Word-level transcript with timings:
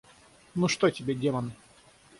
Ну 0.55 0.67
что 0.67 0.89
тебе 0.89 1.13
Демон? 1.13 1.53